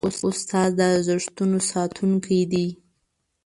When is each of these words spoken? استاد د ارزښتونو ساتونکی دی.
استاد 0.29 0.69
د 0.77 0.79
ارزښتونو 1.11 1.57
ساتونکی 1.71 2.41
دی. 2.51 2.67